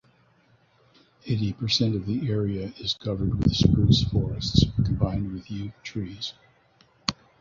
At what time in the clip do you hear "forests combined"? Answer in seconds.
4.03-5.31